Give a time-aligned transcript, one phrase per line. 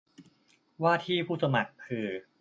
[0.83, 2.07] ว่าที่ผู้สมัครคือ